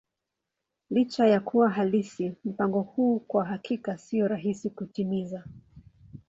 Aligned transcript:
Licha 0.89 1.27
ya 1.27 1.39
kuwa 1.39 1.69
halisi, 1.69 2.33
mpango 2.45 2.81
huu 2.81 3.19
kwa 3.19 3.45
hakika 3.45 3.97
sio 3.97 4.27
rahisi 4.27 4.69
kutimiza. 4.69 5.43